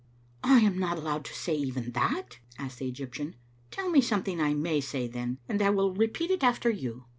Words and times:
'*I 0.43 0.61
am 0.61 0.79
not 0.79 0.97
allowed 0.97 1.23
to 1.25 1.35
say 1.35 1.63
that 1.69 1.79
evefi?'* 1.83 2.37
asked 2.57 2.79
the 2.79 2.87
Egyptian." 2.87 3.35
Tell 3.69 3.91
me 3.91 4.01
something 4.01 4.41
I 4.41 4.55
may 4.55 4.81
say, 4.81 5.07
then, 5.07 5.37
and 5.47 5.61
I 5.61 5.69
will 5.69 5.93
repeat 5.93 6.31
it 6.31 6.41
after 6.43 6.71
you." 6.71 7.05